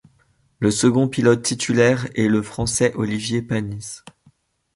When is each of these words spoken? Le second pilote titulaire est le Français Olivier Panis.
Le 0.57 0.71
second 0.71 1.07
pilote 1.07 1.43
titulaire 1.43 2.07
est 2.15 2.27
le 2.27 2.41
Français 2.41 2.91
Olivier 2.95 3.43
Panis. 3.43 3.99